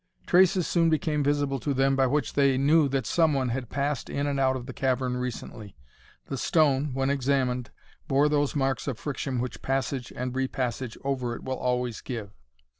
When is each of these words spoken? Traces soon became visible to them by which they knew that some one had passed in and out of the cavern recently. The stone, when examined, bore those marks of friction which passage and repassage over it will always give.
Traces 0.25 0.65
soon 0.65 0.89
became 0.89 1.23
visible 1.23 1.59
to 1.59 1.75
them 1.75 1.95
by 1.95 2.07
which 2.07 2.33
they 2.33 2.57
knew 2.57 2.89
that 2.89 3.05
some 3.05 3.33
one 3.35 3.49
had 3.49 3.69
passed 3.69 4.09
in 4.09 4.25
and 4.25 4.39
out 4.39 4.55
of 4.55 4.65
the 4.65 4.73
cavern 4.73 5.15
recently. 5.15 5.75
The 6.25 6.39
stone, 6.39 6.91
when 6.95 7.11
examined, 7.11 7.69
bore 8.07 8.27
those 8.27 8.55
marks 8.55 8.87
of 8.87 8.97
friction 8.97 9.39
which 9.39 9.61
passage 9.61 10.11
and 10.15 10.33
repassage 10.35 10.97
over 11.03 11.35
it 11.35 11.43
will 11.43 11.57
always 11.59 12.01
give. 12.01 12.31